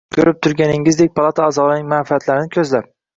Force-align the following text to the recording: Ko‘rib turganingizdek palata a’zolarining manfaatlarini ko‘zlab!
Ko‘rib 0.15 0.37
turganingizdek 0.45 1.11
palata 1.19 1.45
a’zolarining 1.49 1.91
manfaatlarini 1.93 2.51
ko‘zlab! 2.57 2.89